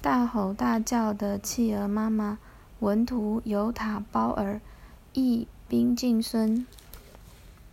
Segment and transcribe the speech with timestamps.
[0.00, 2.38] 大吼大叫的企鹅妈妈，
[2.78, 4.60] 文图尤塔包尔，
[5.12, 6.66] 译冰敬孙。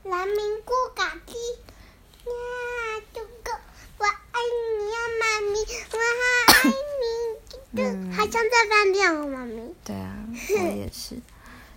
[0.04, 1.34] 蓝明过嘎鸡，
[2.26, 3.52] 呀，哥哥，
[4.00, 4.40] 我爱
[4.80, 5.60] 你呀，妈咪，
[5.92, 7.04] 我好爱你。
[7.78, 9.74] 嗯好像在饭店哦，妈咪。
[9.84, 11.20] 对啊， 我也是。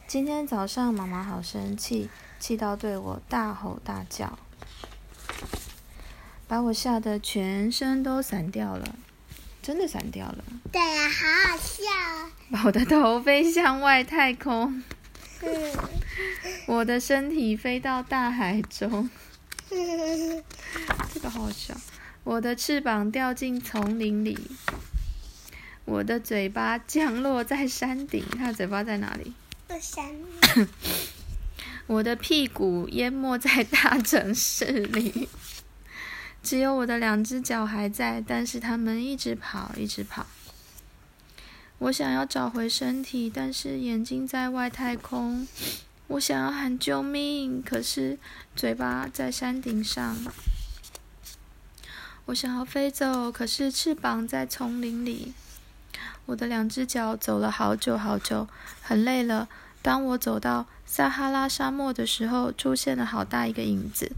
[0.07, 2.09] 今天早上妈妈好生气，
[2.41, 4.39] 气到对我大吼大叫，
[6.47, 8.95] 把我吓得全身都散掉了，
[9.69, 10.43] 真的散掉了，
[10.73, 12.31] 对呀、好好笑哦。
[12.51, 14.83] 把我的头飞向外太空，
[15.43, 15.73] 嗯
[16.67, 19.11] 我的身体飞到大海中，
[19.69, 21.77] 这个好好笑。
[22.25, 24.39] 我的翅膀掉进丛林里，
[25.85, 28.25] 我的嘴巴降落在山顶。
[28.39, 29.35] 它的嘴巴在哪里？
[31.87, 35.29] 我的屁股淹没在大城市里，
[36.43, 40.27] 只有我的两只脚还在，但是它们一直跑，一直跑。
[41.79, 45.47] 我想要找回身体，但是眼睛在外太空。
[46.09, 48.19] 我想要喊救命，可是
[48.57, 50.17] 嘴巴在山顶上。
[52.27, 55.35] 我想要飞走，可是翅膀在丛林里。
[56.27, 58.49] 我的两只脚走了好久好久，
[58.81, 59.49] 很累了。
[59.81, 64.13] 当我走到撒哈拉沙漠的时候，出现了好大一个影子。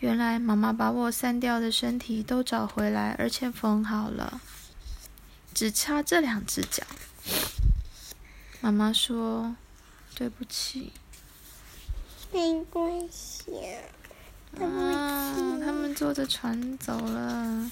[0.00, 4.40] 原来妈妈把我散掉的身体都找回来，而且缝好了，
[5.52, 6.82] 只差这两只脚。
[8.62, 9.56] 妈妈说
[10.16, 10.92] ：“对不起。
[12.32, 13.52] 没关系
[14.56, 17.70] 啊，”他们坐着船走了。